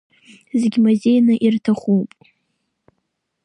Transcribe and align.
Зегь 0.59 0.77
мазеины 0.83 1.35
ирҭахуп… 1.45 2.09